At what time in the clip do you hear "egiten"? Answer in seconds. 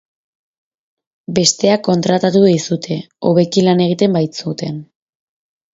3.87-4.21